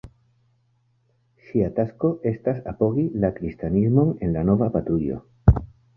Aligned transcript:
Ŝia 1.49 1.67
tasko 1.79 2.11
estis 2.31 2.63
apogi 2.73 3.03
la 3.27 3.31
kristanismon 3.41 4.11
en 4.29 4.37
la 4.39 4.45
nova 4.53 4.71
patrujo. 4.79 5.21